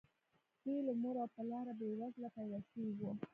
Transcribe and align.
دوی 0.63 0.79
له 0.87 0.93
مور 1.01 1.15
او 1.23 1.27
پلاره 1.35 1.73
بې 1.79 1.87
وزله 1.99 2.29
پيدا 2.35 2.59
شوي 2.69 2.91
وو. 2.97 3.11